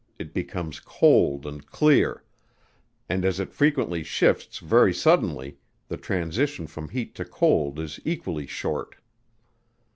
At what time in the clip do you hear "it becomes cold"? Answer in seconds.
0.17-1.45